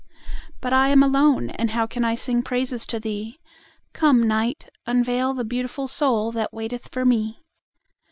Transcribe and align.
But 0.61 0.73
I 0.73 0.87
am 0.87 1.03
alone, 1.03 1.51
and 1.51 1.69
how 1.69 1.85
can 1.85 2.03
I 2.03 2.15
singPraises 2.15 2.87
to 2.87 2.99
thee? 2.99 3.39
Come, 3.93 4.23
Night! 4.23 4.67
unveil 4.87 5.35
the 5.35 5.43
beautiful 5.45 5.85
soulThat 5.87 6.47
waiteth 6.51 6.89
for 6.91 7.05
me. 7.05 7.43